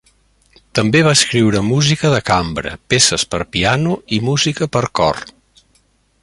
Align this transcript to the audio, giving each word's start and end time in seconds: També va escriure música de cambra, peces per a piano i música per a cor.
També 0.77 1.01
va 1.07 1.11
escriure 1.17 1.61
música 1.67 2.11
de 2.15 2.21
cambra, 2.29 2.73
peces 2.95 3.27
per 3.35 3.43
a 3.45 3.49
piano 3.57 3.95
i 4.19 4.23
música 4.31 4.71
per 4.77 4.83
a 4.89 4.91
cor. 5.03 5.23